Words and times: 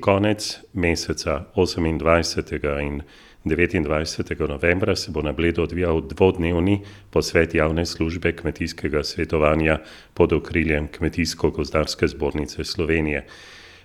Konec 0.00 0.58
meseca 0.72 1.44
28. 1.56 2.80
in 2.80 3.02
29. 3.44 4.48
novembra 4.48 4.96
se 4.96 5.10
bo 5.10 5.22
na 5.22 5.32
Bledu 5.32 5.62
odvijal 5.62 6.00
dvodnevni 6.00 6.80
posvet 7.10 7.54
javne 7.54 7.86
službe 7.86 8.32
kmetijskega 8.32 9.02
svetovanja 9.04 9.78
pod 10.14 10.32
okriljem 10.32 10.88
Kmetijsko-gozdarske 10.88 12.08
zbornice 12.08 12.64
Slovenije. 12.64 13.26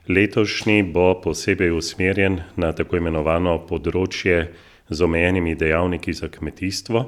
Letošnji 0.08 0.84
bo 0.84 1.22
posebej 1.22 1.72
usmerjen 1.72 2.40
na 2.56 2.72
tako 2.72 2.98
imenovano 2.98 3.58
področje 3.68 4.52
z 4.90 5.02
omejenimi 5.02 5.56
dejavniki 5.56 6.14
za 6.14 6.28
kmetijstvo. 6.28 7.06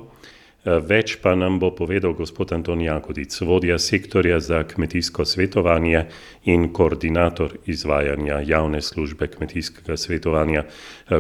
Več 0.68 1.14
pa 1.24 1.32
nam 1.40 1.62
bo 1.62 1.70
povedal 1.72 2.12
gospod 2.12 2.52
Anton 2.52 2.82
Jagodic, 2.84 3.32
vodja 3.48 3.78
sektorja 3.80 4.42
za 4.44 4.66
kmetijsko 4.68 5.24
svetovanje 5.26 6.02
in 6.44 6.68
koordinator 6.76 7.54
izvajanja 7.66 8.42
javne 8.44 8.82
službe 8.82 9.30
kmetijskega 9.32 9.96
svetovanja. 9.98 10.66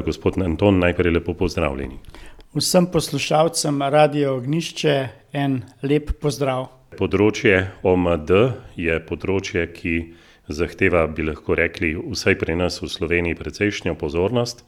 Gospod 0.03 0.41
Anton, 0.43 0.79
najprej 0.83 1.15
lepo 1.15 1.33
pozdravljeni. 1.33 1.95
Vsem 2.59 2.89
poslušalcem 2.91 3.81
Radia 3.81 4.33
Ognjišče 4.33 4.97
en 5.31 5.61
lep 5.81 6.11
pozdrav. 6.19 6.67
Področje 6.99 7.69
OMD 7.87 8.33
je 8.75 8.99
področje, 9.07 9.63
ki 9.71 9.95
zahteva, 10.51 11.05
bi 11.07 11.23
lahko 11.23 11.55
rekli, 11.55 11.93
vsaj 11.95 12.35
pri 12.43 12.59
nas 12.59 12.81
v 12.83 12.91
Sloveniji 12.91 13.39
precejšnjo 13.39 13.95
pozornost. 13.95 14.65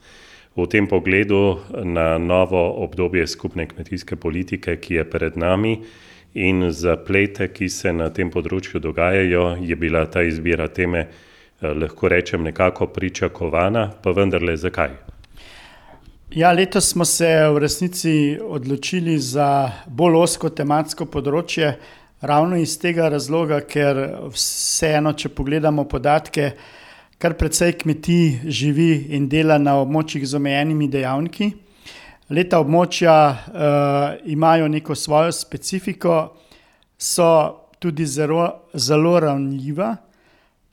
V 0.56 0.66
tem 0.66 0.86
pogledu 0.86 1.60
na 1.84 2.18
novo 2.18 2.82
obdobje 2.82 3.26
skupne 3.26 3.68
kmetijske 3.70 4.16
politike, 4.16 4.76
ki 4.76 4.94
je 4.94 5.04
pred 5.10 5.36
nami, 5.38 5.78
in 6.34 6.70
zaplete, 6.70 7.48
ki 7.52 7.68
se 7.68 7.92
na 7.92 8.10
tem 8.10 8.30
področju 8.30 8.80
dogajajo, 8.82 9.56
je 9.62 9.76
bila 9.76 10.04
ta 10.06 10.22
izbira 10.22 10.68
teme, 10.68 11.06
lahko 11.60 12.08
rečem, 12.08 12.42
nekako 12.44 12.86
pričakovana, 12.86 13.90
pa 14.02 14.10
vendarle 14.16 14.56
zakaj? 14.56 14.90
Ja, 16.34 16.52
letos 16.52 16.92
smo 16.92 17.04
se 17.04 17.26
v 17.26 17.58
resnici 17.58 18.38
odločili 18.38 19.18
za 19.18 19.70
bolj 19.86 20.20
ozko 20.22 20.50
tematsko 20.54 21.08
področje, 21.10 21.72
ravno 22.22 22.58
iz 22.60 22.76
tega 22.78 23.08
razloga, 23.10 23.60
ker 23.66 23.98
vseeno, 24.30 25.12
če 25.18 25.32
pogledamo 25.34 25.88
podatke, 25.90 26.52
kar 27.20 27.34
precej 27.36 27.74
kmetij 27.76 28.48
živi 28.48 29.12
in 29.12 29.26
dela 29.28 29.58
na 29.60 29.74
območjih 29.82 30.24
z 30.24 30.38
omejenimi 30.38 30.86
dejavniki. 30.88 31.50
Le-ta 32.32 32.62
območja 32.62 33.16
imajo 34.24 34.70
neko 34.72 34.96
svojo 34.96 35.34
specifiko, 35.36 36.14
so 36.96 37.28
tudi 37.76 38.06
zelo, 38.08 38.70
zelo 38.72 39.18
ranljiva. 39.20 39.90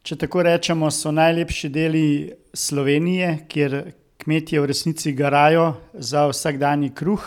Če 0.08 0.16
tako 0.24 0.48
rečemo, 0.48 0.88
so 0.88 1.12
najlepši 1.12 1.70
deli 1.70 2.08
Slovenije, 2.56 3.34
kjer 3.52 3.80
kmetje 4.24 4.64
v 4.64 4.72
resnici 4.72 5.12
garajo 5.12 5.74
za 5.94 6.30
vsakdanji 6.32 6.94
kruh. 6.96 7.26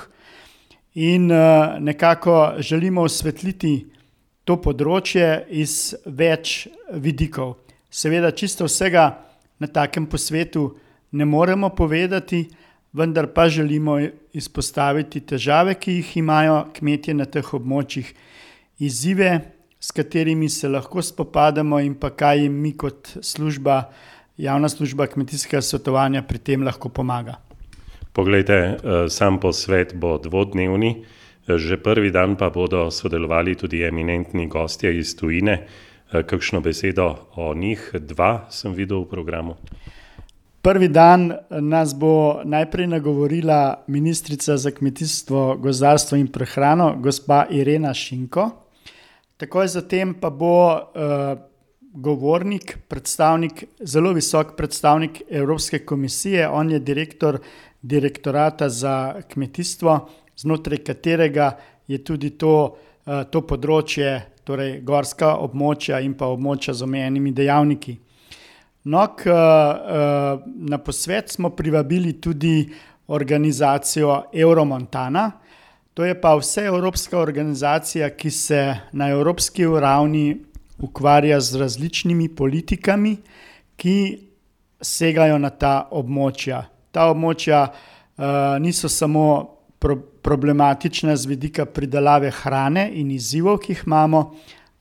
In 0.96 1.28
nekako 1.84 2.62
želimo 2.64 3.04
osvetliti 3.04 3.82
to 4.48 4.56
področje 4.64 5.44
iz 5.52 5.92
več 6.06 6.70
vidikov. 6.96 7.58
Seveda 7.90 8.30
čisto 8.30 8.64
vsega 8.64 9.18
na 9.58 9.66
takem 9.66 10.06
posvetu 10.06 10.76
ne 11.12 11.24
moremo 11.24 11.68
povedati, 11.68 12.48
vendar 12.92 13.26
pa 13.34 13.48
želimo 13.48 13.98
izpostaviti 14.32 15.20
težave, 15.20 15.74
ki 15.74 15.92
jih 15.92 16.16
imajo 16.16 16.64
kmetje 16.74 17.14
na 17.14 17.26
teh 17.26 17.54
območjih, 17.54 18.14
izzive, 18.78 19.40
s 19.80 19.90
katerimi 19.96 20.48
se 20.48 20.68
lahko 20.68 21.02
spopadamo, 21.02 21.80
in 21.80 21.94
pa 21.94 22.10
kaj 22.10 22.42
jim 22.44 22.60
mi 22.62 22.72
kot 22.76 23.16
služba, 23.22 23.82
javna 24.36 24.68
služba 24.68 25.06
kmetijskega 25.06 25.62
svetovanja 25.62 26.22
pri 26.22 26.38
tem 26.38 26.62
lahko 26.62 26.88
pomaga. 26.88 27.38
Poglejte, 28.12 28.76
sam 29.08 29.38
posvet 29.40 29.94
bo 29.94 30.18
dvodnevni, 30.18 30.94
že 31.48 31.76
prvi 31.82 32.10
dan 32.10 32.36
pa 32.36 32.50
bodo 32.50 32.90
sodelovali 32.90 33.54
tudi 33.54 33.82
eminentni 33.82 34.46
gostje 34.46 34.92
iz 34.98 35.16
tujine. 35.16 35.66
Kakšno 36.10 36.60
besedo 36.60 37.14
o 37.36 37.54
njih, 37.54 37.90
dva 37.94 38.46
sem 38.50 38.72
videl 38.74 39.04
v 39.04 39.10
programu. 39.10 39.54
Prvi 40.62 40.88
dan 40.88 41.32
nas 41.50 41.94
bo 41.94 42.42
najprej 42.44 42.86
nagovorila 42.86 43.84
ministrica 43.86 44.56
za 44.56 44.70
kmetijstvo, 44.70 45.56
gozdarstvo 45.56 46.18
in 46.18 46.26
prehrano, 46.28 46.96
gospa 46.98 47.46
Irena 47.50 47.94
Šinko. 47.94 48.50
Takoj 49.36 49.68
zatem 49.68 50.14
pa 50.20 50.30
bo 50.30 50.90
govornik, 51.94 52.78
predstavnik, 52.88 53.64
zelo 53.80 54.12
visok 54.12 54.56
predstavnik 54.56 55.22
Evropske 55.30 55.78
komisije, 55.78 56.48
on 56.48 56.70
je 56.70 56.78
direktor 56.78 57.38
direktorata 57.82 58.68
za 58.68 59.22
kmetijstvo, 59.28 60.08
znotraj 60.36 60.78
katerega 60.78 61.56
je 61.88 62.04
tudi 62.04 62.30
to, 62.30 62.76
to 63.30 63.42
področje, 63.42 64.10
torej 64.46 64.80
gorska 64.86 65.34
območja 65.42 66.00
in 66.04 66.14
pa 66.14 66.28
območja 66.30 66.74
z 66.74 66.86
omejenimi 66.86 67.32
dejavniki. 67.34 67.96
No, 68.90 69.02
ke 69.12 69.34
na 70.70 70.78
posvet 70.80 71.28
smo 71.28 71.50
privabili 71.52 72.14
tudi 72.22 72.64
organizacijo 73.12 74.30
Euromontana. 74.32 75.30
To 75.94 76.04
je 76.06 76.14
pa 76.20 76.36
vseevropska 76.38 77.18
organizacija, 77.18 78.10
ki 78.16 78.30
se 78.30 78.60
na 78.92 79.10
evropski 79.10 79.66
ravni 79.66 80.38
ukvarja 80.78 81.40
z 81.40 81.60
različnimi 81.60 82.28
politikami, 82.34 83.16
ki 83.76 83.96
segajo 84.80 85.38
na 85.38 85.50
ta 85.50 85.88
območja. 85.90 86.62
Ta 86.90 87.10
območja 87.10 87.66
niso 88.60 88.88
samo 88.88 89.59
problematična 90.22 91.16
z 91.16 91.26
vidika 91.26 91.64
pridelave 91.64 92.30
hrane 92.30 92.90
in 92.92 93.10
izzivov, 93.10 93.58
ki 93.64 93.72
jih 93.72 93.82
imamo, 93.86 94.24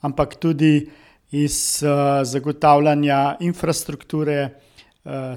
ampak 0.01 0.35
tudi 0.35 0.89
iz 1.31 1.83
zagotavljanja 2.23 3.37
infrastrukture, 3.39 4.49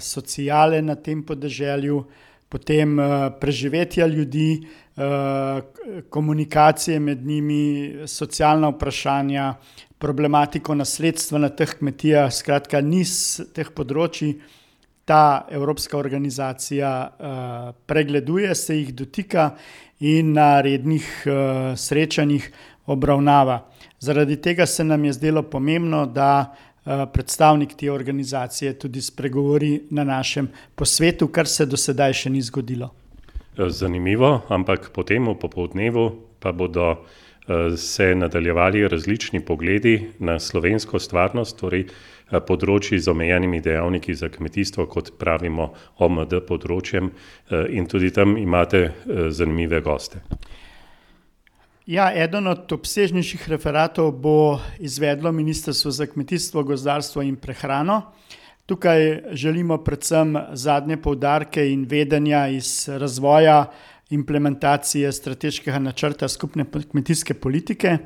sociale 0.00 0.82
na 0.82 0.94
tem 0.94 1.22
podeželju, 1.22 2.04
potem 2.48 2.98
preživetja 3.40 4.06
ljudi, 4.06 4.66
komunikacije 6.10 7.00
med 7.00 7.22
njimi, 7.26 7.94
socialna 8.06 8.68
vprašanja, 8.74 9.54
problematiko 9.98 10.74
nasledstva 10.74 11.38
na 11.38 11.48
teh 11.48 11.78
kmetijah, 11.78 12.32
skratka 12.34 12.80
niz 12.80 13.40
teh 13.54 13.70
področij 13.70 14.34
ta 15.12 15.46
evropska 15.50 15.98
organizacija 15.98 17.10
pregleduje, 17.86 18.54
se 18.54 18.76
jih 18.78 18.94
dotika 18.94 19.50
in 20.00 20.32
na 20.32 20.60
rednih 20.60 21.04
srečanjih 21.76 22.46
obravnava. 22.86 23.58
Zaradi 24.00 24.38
tega 24.40 24.66
se 24.66 24.84
nam 24.84 25.04
je 25.04 25.12
zdelo 25.12 25.42
pomembno, 25.42 26.06
da 26.06 26.54
predstavnik 27.12 27.74
te 27.76 27.92
organizacije 27.92 28.72
tudi 28.78 29.02
spregovori 29.02 29.82
na 29.90 30.04
našem 30.04 30.48
posvetu, 30.74 31.28
kar 31.28 31.46
se 31.46 31.66
do 31.66 31.76
sedaj 31.76 32.16
še 32.22 32.32
ni 32.32 32.40
zgodilo. 32.42 32.88
Zanimivo, 33.68 34.40
ampak 34.48 34.90
potem 34.96 35.28
v 35.28 35.36
popoldnevu 35.44 36.06
pa 36.40 36.56
bodo 36.56 37.04
se 37.76 38.14
nadaljevali 38.14 38.88
različni 38.88 39.40
pogledi 39.44 40.10
na 40.18 40.38
slovensko 40.38 40.98
stvarnost, 40.98 41.58
torej 41.58 41.86
področij 42.46 43.02
z 43.02 43.10
omejenimi 43.12 43.60
dejavniki 43.60 44.14
za 44.14 44.30
kmetijstvo, 44.32 44.86
kot 44.86 45.12
pravimo 45.18 45.72
OMD 45.98 46.38
področjem, 46.48 47.10
in 47.68 47.86
tudi 47.90 48.12
tam 48.14 48.36
imate 48.40 48.92
zanimive 49.30 49.82
goste. 49.84 50.22
Ja, 51.86 52.12
eden 52.14 52.46
od 52.46 52.70
obsežnejših 52.72 53.48
referatov 53.50 54.12
bo 54.22 54.60
izvedlo 54.78 55.32
Ministrstvo 55.34 55.90
za 55.90 56.06
kmetijstvo, 56.06 56.62
gozdarstvo 56.62 57.24
in 57.26 57.34
prehrano. 57.36 58.14
Tukaj 58.70 59.34
želimo 59.34 59.80
predvsem 59.82 60.36
zadnje 60.54 60.96
poudarke 61.02 61.64
in 61.72 61.82
vedenja 61.90 62.46
iz 62.48 62.86
razvoja 62.88 63.64
implementacije 64.12 65.12
strateškega 65.12 65.78
načrta 65.78 66.28
skupne 66.28 66.64
kmetijske 66.90 67.34
politike. 67.34 67.98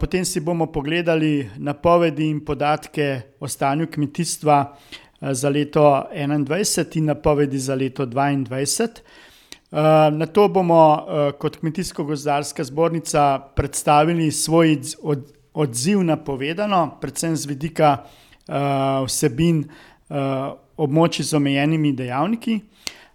potem 0.00 0.24
si 0.24 0.40
bomo 0.40 0.66
pogledali 0.66 1.50
napovedi 1.56 2.28
in 2.28 2.44
podatke 2.44 3.20
o 3.40 3.48
stanju 3.48 3.86
kmetijstva 3.86 4.76
za 5.20 5.48
leto 5.48 6.04
enaindvajset 6.12 6.96
in 6.96 7.04
napovedi 7.04 7.58
za 7.58 7.74
leto 7.74 8.06
dvaindvajset. 8.06 9.02
nato 10.12 10.48
bomo 10.48 11.06
kot 11.38 11.56
Kmetijsko-gozdarska 11.56 12.64
zbornica 12.64 13.38
predstavili 13.56 14.30
svoj 14.30 14.78
odziv 15.54 16.02
na 16.02 16.16
povedano, 16.16 16.98
predvsem 17.00 17.36
z 17.36 17.46
vidika 17.46 18.04
vsebin 19.06 19.64
območij 20.76 21.24
z 21.24 21.34
omejenimi 21.34 21.92
dejavniki. 21.92 22.60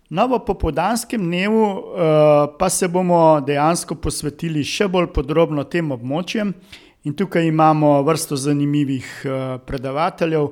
No, 0.10 0.26
v 0.26 0.40
popoldanskem 0.42 1.22
dnevu 1.22 1.94
pa 2.58 2.70
se 2.70 2.88
bomo 2.90 3.38
dejansko 3.46 3.94
posvetili 4.02 4.64
še 4.66 4.88
bolj 4.90 5.12
podrobno 5.14 5.68
tem 5.70 5.92
območjem 5.94 6.54
in 7.06 7.14
tukaj 7.14 7.46
imamo 7.46 7.92
vrsto 8.08 8.34
zanimivih 8.36 9.06
predavateljev, 9.70 10.50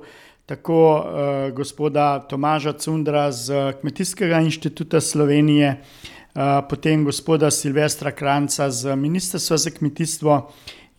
tako 0.47 0.77
uh, 0.95 1.55
gospoda 1.57 2.19
Tomaža 2.19 2.73
Cundra 2.73 3.31
z 3.31 3.73
Kmetijskega 3.81 4.39
inštituta 4.45 5.01
Slovenije, 5.01 5.73
uh, 5.75 6.61
potem 6.69 7.03
gospoda 7.03 7.51
Silvestra 7.51 8.11
Kranca 8.11 8.69
z 8.71 8.95
Ministrstva 8.95 9.57
za 9.57 9.73
kmetijstvo 9.75 10.37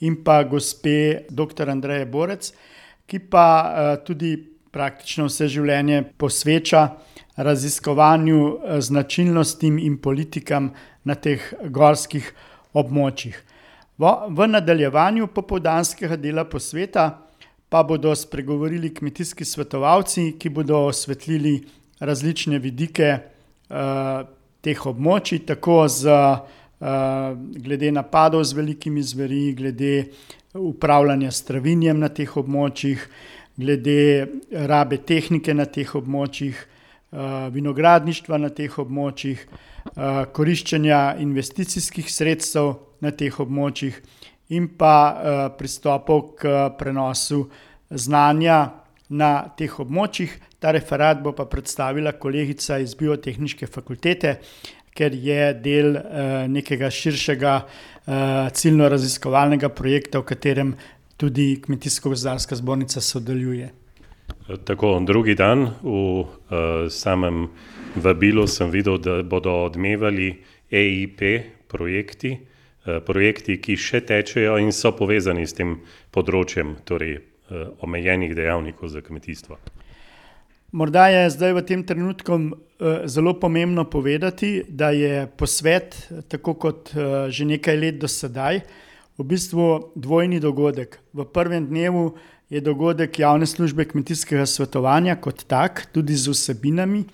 in 0.01 0.19
pa 0.25 0.43
gospe 0.45 1.25
dr. 1.31 1.71
Andreje 1.71 2.07
Borec, 2.07 2.53
ki 3.07 3.19
pa 3.31 3.47
uh, 3.65 4.05
tudi 4.05 4.35
praktično 4.71 5.29
vse 5.29 5.49
življenje 5.49 6.03
posveča 6.19 6.83
raziskovanju 7.37 8.41
značilnostim 8.83 9.79
in 9.79 9.99
politikam 10.03 10.73
na 11.05 11.15
teh 11.15 11.43
gorskih 11.71 12.33
območjih. 12.75 13.37
V, 13.99 14.11
v 14.31 14.47
nadaljevanju 14.47 15.31
popoldanskega 15.35 16.17
dela 16.17 16.45
posveta 16.47 17.09
pa 17.69 17.83
bodo 17.83 18.15
spregovorili 18.17 18.93
kmetijski 18.95 19.45
svetovalci, 19.45 20.33
ki 20.39 20.49
bodo 20.49 20.87
osvetlili 20.89 21.59
različne 22.01 22.59
vidike 22.59 23.11
uh, 23.19 24.23
teh 24.65 24.87
območij, 24.87 25.43
tako 25.51 25.83
z, 25.89 26.15
uh, 26.15 27.35
glede 27.37 27.91
napadov 27.93 28.45
z 28.45 28.57
velikimi 28.57 29.03
zveri, 29.03 29.53
glede 29.59 30.09
upravljanja 30.55 31.31
s 31.31 31.45
travinjem 31.45 31.99
na 32.01 32.09
teh 32.09 32.37
območjih, 32.37 33.03
glede 33.59 34.27
rabe 34.51 35.01
tehnike 35.03 35.55
na 35.55 35.67
teh 35.67 35.91
območjih, 35.99 36.59
uh, 37.11 37.49
vinogradništva 37.55 38.39
na 38.39 38.51
teh 38.55 38.79
območjih, 38.79 39.43
uh, 39.97 40.23
koriščenja 40.33 41.19
investicijskih 41.25 42.11
sredstev 42.13 42.77
na 43.03 43.11
teh 43.11 43.35
območjih 43.41 43.99
in 44.55 44.71
pa 44.79 44.95
uh, 44.95 45.41
pristopov 45.59 46.35
k 46.39 46.55
prenosu 46.79 47.49
znanja 47.91 48.61
na 49.09 49.33
teh 49.59 49.75
območjih. 49.81 50.39
Ta 50.59 50.73
referat 50.75 51.23
bo 51.23 51.33
pa 51.33 51.47
predstavila 51.51 52.15
kolegica 52.19 52.79
iz 52.83 52.95
Biotehnične 52.99 53.69
fakultete, 53.71 54.39
ker 54.95 55.15
je 55.15 55.53
del 55.63 55.95
uh, 55.95 56.47
nekega 56.51 56.91
širšega 56.91 57.55
uh, 57.59 58.49
ciljno-raziskovalnega 58.55 59.71
projekta, 59.75 60.23
v 60.23 60.31
katerem 60.31 60.73
tudi 61.19 61.61
Kmetijsko-gozdarska 61.67 62.57
zbornica 62.57 63.01
sodeluje. 63.01 63.73
Tako, 64.65 65.01
drugi 65.07 65.35
dan 65.35 65.75
v 65.83 65.91
uh, 65.91 66.29
samem 66.91 67.49
vabilu 67.97 68.47
sem 68.47 68.71
videl, 68.71 68.99
da 68.99 69.23
bodo 69.23 69.53
odmevali 69.67 70.31
EIP 70.71 71.21
projekti, 71.69 72.37
uh, 72.39 73.03
projekti, 73.05 73.59
ki 73.59 73.77
še 73.77 74.05
tečejo 74.07 74.57
in 74.63 74.71
so 74.73 74.95
povezani 74.95 75.47
s 75.47 75.59
tem 75.59 75.75
področjem, 76.15 76.77
torej 76.87 77.19
uh, 77.19 77.75
omejenih 77.83 78.37
dejavnikov 78.39 78.95
za 78.95 79.03
kmetijstvo. 79.03 79.59
Morda 80.71 81.09
je 81.09 81.31
zdaj 81.35 81.55
v 81.57 81.67
tem 81.67 81.83
trenutku 81.83 82.39
uh, 82.39 82.53
zelo 83.11 83.35
pomembno 83.41 83.89
povedati, 83.91 84.63
da 84.69 84.95
je 84.95 85.27
posvet, 85.27 85.97
tako 86.29 86.55
kot 86.55 86.93
uh, 86.95 87.27
že 87.27 87.49
nekaj 87.49 87.77
let 87.77 87.99
do 87.99 88.07
sedaj, 88.07 88.63
v 89.19 89.25
bistvu 89.27 89.93
dvojni 89.97 90.41
dogodek. 90.41 91.01
V 91.13 91.27
prvem 91.27 91.67
dnevu 91.67 92.15
je 92.51 92.61
dogodek 92.61 93.19
javne 93.19 93.47
službe 93.47 93.85
kmetijskega 93.85 94.47
svetovanja 94.47 95.17
kot 95.21 95.45
tak, 95.47 95.87
tudi 95.93 96.15
z 96.17 96.31
vsebinami. 96.31 97.05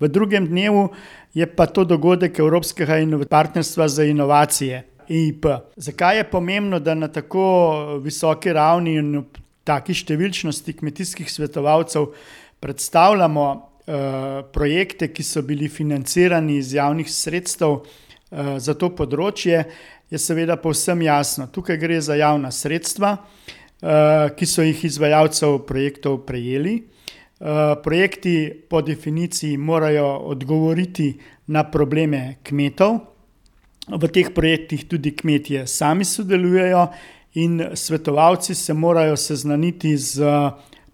V 0.00 0.08
drugem 0.08 0.46
dnevu 0.46 0.90
je 1.34 1.46
pa 1.46 1.66
to 1.66 1.84
dogodek 1.84 2.38
Evropskega 2.38 3.00
partnerstva 3.30 3.88
za 3.88 4.04
inovacije, 4.04 4.84
EIP. 5.08 5.46
Zakaj 5.76 6.16
je 6.16 6.30
pomembno, 6.30 6.78
da 6.78 6.94
na 6.94 7.08
tako 7.08 7.98
visoki 8.02 8.52
ravni 8.52 8.96
in 9.00 9.18
v 9.18 9.24
taki 9.64 9.94
številčnosti 9.94 10.72
kmetijskih 10.72 11.30
svetovalcev 11.30 12.12
predstavljamo 12.60 13.44
uh, 13.52 14.44
projekte, 14.52 15.08
ki 15.08 15.22
so 15.22 15.42
bili 15.42 15.68
financirani 15.68 16.58
iz 16.60 16.74
javnih 16.74 17.08
sredstev 17.10 17.80
uh, 17.80 18.56
za 18.58 18.74
to 18.74 18.92
področje, 18.96 19.64
je 20.10 20.18
seveda 20.18 20.56
povsem 20.56 21.02
jasno. 21.02 21.46
Tukaj 21.46 21.76
gre 21.76 22.00
za 22.00 22.14
javna 22.14 22.50
sredstva. 22.50 23.16
Eh, 23.84 24.30
ki 24.36 24.46
so 24.48 24.62
jih 24.64 24.84
izvajalcev 24.86 25.58
projektov 25.68 26.22
prejeli. 26.24 26.78
Eh, 26.78 27.74
projekti 27.84 28.62
po 28.70 28.80
definiciji 28.82 29.56
morajo 29.56 30.06
odgovoriti 30.32 31.18
na 31.46 31.64
probleme 31.70 32.36
kmetov. 32.42 32.98
V 33.88 34.08
teh 34.08 34.30
projektih 34.34 34.86
tudi 34.88 35.12
kmetje 35.12 35.66
sami 35.66 36.04
sodelujejo 36.04 36.86
in 37.34 37.60
svetovalci 37.74 38.54
se 38.54 38.72
morajo 38.72 39.16
seznaniti 39.16 39.96
z 39.96 40.24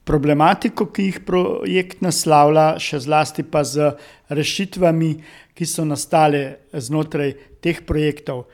problematiko, 0.05 0.87
ki 0.91 1.03
jih 1.03 1.21
projekt 1.27 2.03
naslavlja, 2.03 2.81
še 2.83 2.99
zlasti 2.99 3.45
pa 3.47 3.63
z 3.63 3.93
rešitvami, 4.29 5.13
ki 5.55 5.67
so 5.67 5.85
nastale 5.85 6.67
znotraj 6.73 7.37
teh 7.63 7.87
projektov. 7.87 8.49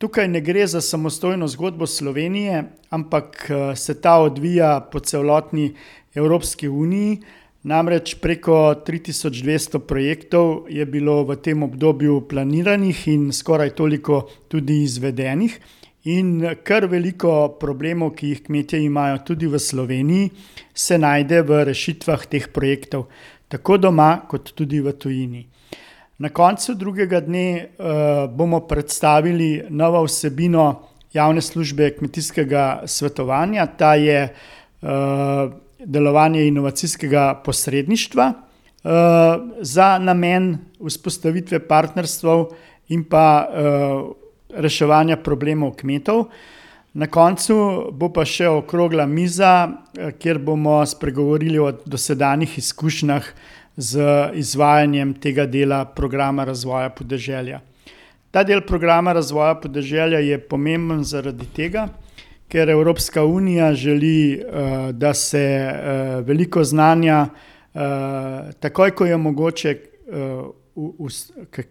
Tukaj 0.00 0.28
ne 0.28 0.40
gre 0.40 0.66
za 0.66 0.80
samostojno 0.80 1.48
zgodbo 1.48 1.86
Slovenije, 1.86 2.62
ampak 2.90 3.50
eh, 3.50 3.76
se 3.76 4.00
ta 4.00 4.14
odvija 4.14 4.88
po 4.92 5.00
celotni 5.00 5.74
Evropski 6.14 6.68
uniji. 6.68 7.18
Namreč 7.62 8.14
preko 8.14 8.52
3200 8.86 9.78
projektov 9.78 10.70
je 10.72 10.86
bilo 10.86 11.24
v 11.24 11.36
tem 11.36 11.62
obdobju 11.62 12.22
planiranih 12.28 13.08
in 13.08 13.28
skoraj 13.32 13.74
toliko 13.76 14.22
tudi 14.48 14.78
izvedenih. 14.82 15.60
In 16.04 16.48
kar 16.64 16.88
veliko 16.88 17.58
problemov, 17.60 18.14
ki 18.16 18.32
jih 18.32 18.42
kmetje 18.48 18.80
imajo 18.80 19.18
tudi 19.26 19.52
v 19.52 19.60
Sloveniji, 19.60 20.30
se 20.74 20.98
najde 20.98 21.42
v 21.42 21.64
rešitvah 21.68 22.24
teh 22.24 22.48
projektov, 22.48 23.10
tako 23.52 23.76
doma, 23.76 24.14
kot 24.28 24.54
tudi 24.56 24.80
v 24.80 24.96
tujini. 24.96 25.44
Na 26.20 26.28
koncu 26.28 26.74
drugega 26.74 27.20
dne 27.24 27.66
uh, 27.78 27.86
bomo 28.28 28.58
predstavili 28.68 29.62
novo 29.68 30.02
vsebino 30.04 30.82
javne 31.12 31.40
službe 31.40 31.94
kmetijskega 31.96 32.82
svetovanja, 32.86 33.64
ta 33.66 33.94
je 33.94 34.28
uh, 34.28 34.88
delovanje 35.84 36.44
inovacijskega 36.46 37.40
posredništva 37.44 38.32
uh, 38.32 38.90
za 39.60 39.98
namen 39.98 40.58
vzpostavitve 40.86 41.58
partnerstv 41.68 42.28
in 42.88 43.04
pa 43.04 43.48
uh, 43.48 44.10
reševanja 44.52 45.16
problemov 45.16 45.72
kmetov. 45.80 46.26
Na 46.92 47.06
koncu 47.06 47.56
bo 47.92 48.10
pa 48.12 48.26
še 48.28 48.48
okrogla 48.48 49.06
miza, 49.06 49.70
kjer 50.18 50.38
bomo 50.38 50.82
spregovorili 50.86 51.58
o 51.58 51.72
dosedanjih 51.86 52.58
izkušnjah 52.58 53.32
z 53.80 54.00
izvajanjem 54.34 55.14
tega 55.14 55.46
dela 55.46 55.84
programa 55.84 56.44
razvoja 56.44 56.90
podeželja. 56.90 57.60
Ta 58.30 58.42
del 58.44 58.60
programa 58.66 59.12
razvoja 59.12 59.54
podeželja 59.56 60.20
je 60.20 60.38
pomemben 60.38 61.00
zaradi 61.04 61.46
tega, 61.56 61.88
ker 62.48 62.70
Evropska 62.70 63.24
unija 63.24 63.72
želi, 63.74 64.34
eh, 64.34 64.92
da 64.92 65.14
se 65.14 65.40
eh, 65.40 66.20
veliko 66.26 66.64
znanja, 66.64 67.26
eh, 67.26 68.52
takoj 68.60 68.90
ko 68.90 69.06
je 69.06 69.16
mogoče, 69.16 69.76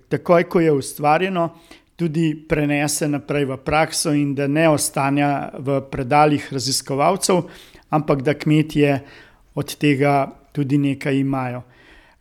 takoj 0.10 0.44
ko 0.44 0.60
je 0.60 0.72
ustvarjeno, 0.72 1.50
tudi 1.96 2.46
prenese 2.50 3.08
naprej 3.08 3.46
v 3.46 3.58
prakso 3.58 4.14
in 4.16 4.32
da 4.36 4.48
ne 4.48 4.70
ostane 4.70 5.50
v 5.60 5.82
predaljih 5.92 6.48
raziskovalcev, 6.54 7.42
ampak 7.90 8.22
da 8.22 8.34
kmetje 8.34 9.00
od 9.56 9.76
tega 9.76 10.32
tudi 10.52 10.78
nekaj 10.78 11.20
imajo. 11.20 11.62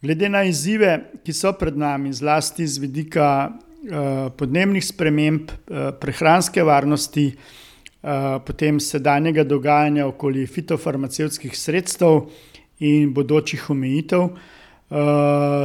Glede 0.02 0.28
na 0.28 0.44
izzive, 0.46 0.92
ki 1.26 1.32
so 1.34 1.50
pred 1.58 1.74
nami, 1.74 2.12
zlasti 2.14 2.66
z 2.66 2.78
vidika 2.78 3.28
uh, 3.50 4.28
podnebnih 4.38 4.84
sprememb, 4.86 5.50
uh, 5.50 5.88
prehranske 5.98 6.62
varnosti, 6.62 7.24
uh, 7.32 8.36
potem 8.46 8.78
sedanjega 8.78 9.42
dogajanja 9.42 10.06
okoli 10.06 10.46
fitofarmacevskih 10.46 11.58
sredstev 11.58 12.28
in 12.78 13.10
bodočih 13.14 13.70
omejitev, 13.70 14.28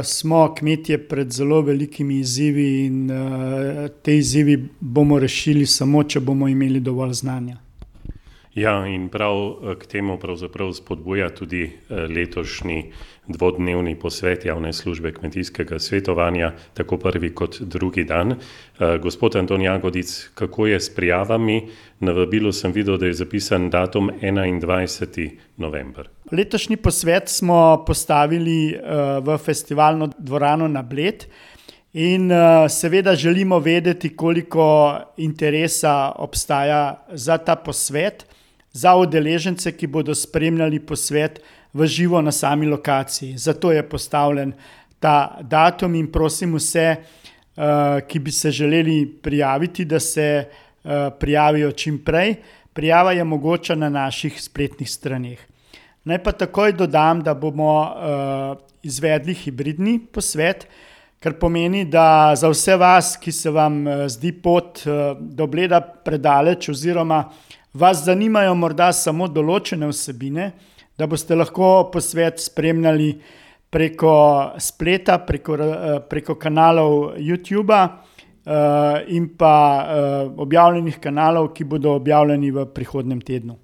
smo 0.04 0.40
kmetje 0.52 0.98
pred 1.08 1.30
zelo 1.32 1.62
velikimi 1.64 2.18
izzivi 2.20 2.64
in 2.84 2.98
te 4.04 4.16
izzivi 4.18 4.58
bomo 4.80 5.16
rešili 5.18 5.64
samo, 5.66 6.02
če 6.04 6.20
bomo 6.20 6.48
imeli 6.48 6.82
dovolj 6.84 7.14
znanja. 7.22 7.56
Ja, 8.54 8.86
in 8.86 9.08
prav 9.08 9.34
k 9.78 9.86
temu 9.86 10.18
spodbuja 10.74 11.28
tudi 11.34 11.72
letošnji 11.90 12.92
dvodnevni 13.26 13.94
posvet 13.98 14.44
javne 14.44 14.72
službe 14.72 15.12
kmetijskega 15.12 15.78
svetovanja, 15.78 16.52
tako 16.74 16.96
prvi 16.98 17.34
kot 17.34 17.60
drugi 17.60 18.04
dan. 18.04 18.32
Eh, 18.32 18.98
gospod 19.02 19.36
Anton 19.36 19.62
Jagodic, 19.62 20.30
kako 20.34 20.66
je 20.66 20.80
s 20.80 20.94
prijavami? 20.94 21.68
Na 22.00 22.12
vabilu 22.12 22.52
sem 22.52 22.72
videl, 22.72 22.96
da 22.96 23.06
je 23.06 23.12
zapisan 23.14 23.70
datum 23.70 24.10
21. 24.20 25.30
november. 25.56 26.08
Letošnji 26.32 26.76
posvet 26.76 27.28
smo 27.28 27.84
postavili 27.86 28.72
eh, 28.72 28.80
v 29.20 29.38
festivalno 29.38 30.10
dvorano 30.18 30.68
na 30.68 30.82
Bled. 30.82 31.24
In 31.94 32.32
uh, 32.32 32.66
seveda 32.68 33.14
želimo 33.14 33.58
vedeti, 33.58 34.16
koliko 34.16 34.98
interesa 35.16 36.12
obstaja 36.16 37.06
za 37.12 37.38
ta 37.38 37.56
posvet, 37.56 38.26
za 38.74 38.96
udeležence, 38.98 39.70
ki 39.72 39.86
bodo 39.86 40.14
spremljali 40.14 40.80
posvet 40.82 41.38
v 41.72 41.86
živo 41.86 42.20
na 42.22 42.32
sami 42.34 42.66
lokaciji. 42.66 43.38
Zato 43.38 43.72
je 43.72 43.82
postavljen 43.88 44.52
ta 44.98 45.38
datum 45.40 45.94
in 45.94 46.10
prosim 46.12 46.56
vse, 46.58 46.96
ki 48.08 48.18
bi 48.18 48.32
se 48.34 48.50
želeli 48.50 49.06
prijaviti, 49.22 49.84
da 49.84 50.00
se 50.00 50.48
prijavijo 51.20 51.72
čim 51.72 51.98
prej. 52.04 52.34
Prijava 52.74 53.12
je 53.12 53.24
mogoča 53.24 53.74
na 53.74 53.88
naših 53.88 54.42
spletnih 54.42 54.90
straneh. 54.90 55.38
Naj 56.04 56.18
pa 56.22 56.32
takoj 56.32 56.72
dodam, 56.72 57.22
da 57.22 57.34
bomo 57.34 57.94
izvedli 58.82 59.34
hibridni 59.34 60.00
posvet, 60.12 60.66
kar 61.22 61.38
pomeni, 61.40 61.84
da 61.84 62.34
za 62.36 62.50
vse 62.50 62.76
vas, 62.76 63.14
ki 63.16 63.32
se 63.32 63.50
vam 63.50 63.84
zdi 64.10 64.32
pot 64.32 64.82
do 65.20 65.46
Bleda 65.46 65.80
predaleč 65.80 66.68
oziroma 66.68 67.22
vas 67.74 68.04
zanimajo 68.06 68.54
morda 68.54 68.92
samo 68.92 69.28
določene 69.28 69.90
vsebine, 69.90 70.52
da 70.98 71.06
boste 71.10 71.34
lahko 71.34 71.90
posvet 71.92 72.38
spremljali 72.38 73.10
preko 73.74 74.14
spleta, 74.62 75.18
preko 75.26 75.58
preko 76.08 76.38
kanalov 76.38 77.18
Youtuba, 77.18 77.82
in 79.08 79.28
pa, 79.38 79.56
objavljenih 80.36 80.98
kanalov, 81.00 81.54
ki 81.56 81.64
bodo 81.64 81.94
objavljeni 81.96 82.50
v 82.52 82.66
prihodnjem 82.74 83.20
tednu. 83.24 83.56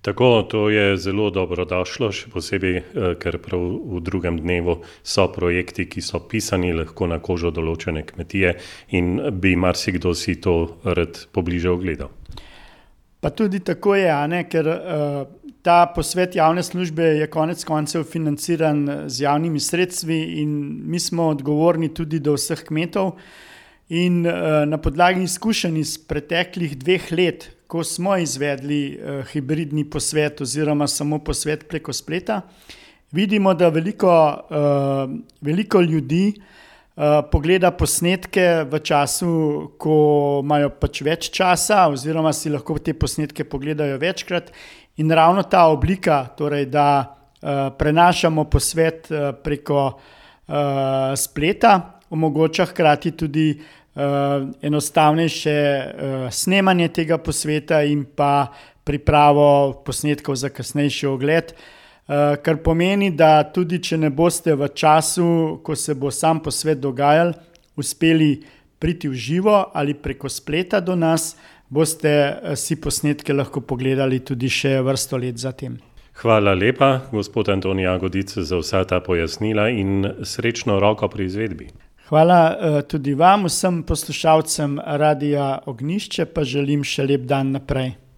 Tako, 0.00 0.42
to 0.48 0.70
je 0.70 0.96
zelo 0.96 1.26
dobrodošlo, 1.28 2.08
še 2.08 2.30
posebej, 2.32 2.76
ker 3.20 3.36
prav 3.44 3.60
v 3.60 4.00
drugem 4.00 4.38
dnevu 4.40 4.78
so 5.04 5.26
projekti, 5.28 5.84
ki 5.90 6.00
so 6.00 6.22
pisani 6.24 6.72
lahko 6.72 7.10
na 7.10 7.18
kožo 7.20 7.50
določene 7.52 8.06
kmetije 8.08 8.54
in 8.96 9.18
bi 9.42 9.56
marsikdo 9.60 10.14
si 10.16 10.38
to 10.40 10.80
rad 10.84 11.20
pobliže 11.36 11.68
ogledal. 11.68 12.08
Pa 13.20 13.30
tudi 13.30 13.60
tako 13.60 13.94
je, 13.94 14.12
ne, 14.28 14.44
ker, 14.48 14.68
ta 15.62 15.92
posvet 15.94 16.36
javne 16.36 16.62
službe 16.62 17.04
je 17.20 17.26
konec 17.30 17.64
koncev 17.64 18.04
financiran 18.08 18.86
z 19.06 19.22
javnimi 19.26 19.60
sredstvi 19.60 20.20
in 20.40 20.80
mi 20.88 21.00
smo 21.00 21.28
odgovorni 21.34 21.90
tudi 21.94 22.20
do 22.20 22.32
vseh 22.38 22.64
kmetov. 22.64 23.18
In, 23.90 24.22
na 24.70 24.78
podlagi 24.78 25.24
izkušenj 25.26 25.78
iz 25.80 25.96
preteklih 25.98 26.78
dveh 26.78 27.10
let, 27.12 27.48
ko 27.66 27.84
smo 27.84 28.16
izvedli, 28.16 29.00
hibridni 29.32 29.84
posvet 29.90 30.40
oziroma 30.40 30.86
samo 30.88 31.18
posvet 31.18 31.68
preko 31.68 31.92
spleta, 31.92 32.40
vidimo, 33.12 33.54
da 33.54 33.68
veliko, 33.68 34.12
veliko 35.40 35.80
ljudi, 35.80 36.32
pogleda 37.30 37.70
posnetke 37.70 38.64
v 38.70 38.80
času, 38.84 39.30
ko 39.78 39.96
imajo 40.44 40.70
pač 40.80 41.02
več 41.06 41.30
časa 41.32 41.86
oziroma 41.88 42.32
si 42.36 42.50
lahko 42.50 42.78
te 42.78 42.94
posnetke 42.94 43.44
pogledajo 43.44 43.98
večkrat. 43.98 44.50
In 45.00 45.10
ravno 45.10 45.42
ta 45.42 45.64
oblika, 45.70 46.26
torej 46.36 46.66
da, 46.68 47.16
prenašamo 47.78 48.44
posvet, 48.52 49.08
preko, 49.44 49.84
spleta, 51.16 52.00
omogoča 52.10 52.66
hkrati 52.68 53.14
tudi, 53.16 53.48
enostavnejše, 54.62 55.56
snemanje 56.30 56.88
tega 56.94 57.18
posveta 57.18 57.82
in 57.82 58.04
pa 58.04 58.46
pripravo 58.84 59.82
posnetkov 59.84 60.36
za 60.36 60.48
kasnejši 60.48 61.06
ogled. 61.06 61.52
Kar 62.42 62.56
pomeni, 62.64 63.10
da 63.14 63.42
tudi 63.54 63.78
če 63.78 63.98
ne 63.98 64.10
boste 64.10 64.54
v 64.58 64.68
času, 64.74 65.60
ko 65.62 65.76
se 65.76 65.94
bo 65.94 66.10
sam 66.10 66.40
posvet 66.42 66.80
dogajalo, 66.82 67.36
uspeli 67.78 68.40
priti 68.80 69.08
v 69.08 69.14
živo 69.14 69.54
ali 69.74 69.94
preko 69.94 70.28
spleta 70.28 70.80
do 70.80 70.96
nas, 70.96 71.36
boste, 71.68 72.10
si 72.56 72.80
posnetke 72.80 73.32
lahko 73.32 73.60
pogledali 73.60 74.18
tudi 74.26 74.50
še 74.50 74.80
vrsto 74.82 75.20
let 75.20 75.38
za 75.38 75.52
tem. 75.52 75.78
Hvala 76.20 76.52
lepa, 76.52 77.06
gospod 77.12 77.48
Anton 77.48 77.78
Jagodic, 77.80 78.34
za 78.34 78.58
vsa 78.58 78.82
ta 78.84 78.98
pojasnila 79.00 79.70
in 79.70 80.04
srečno 80.26 80.80
roko 80.80 81.08
pri 81.08 81.30
izvedbi. 81.30 81.70
Hvala, 82.10 82.82
tudi 82.90 83.14
vam, 83.14 83.46
vsem 83.46 83.84
poslušalcem 83.86 84.80
Radia 84.82 85.60
Ognjišče 85.70 86.26
pa 86.34 86.42
želim 86.42 86.82
še 86.84 87.06
lep 87.06 87.28
dan 87.30 87.54
naprej. 87.54 87.94